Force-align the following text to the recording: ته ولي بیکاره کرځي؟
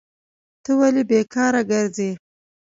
ته 0.63 0.71
ولي 0.79 1.03
بیکاره 1.09 1.61
کرځي؟ 1.69 2.11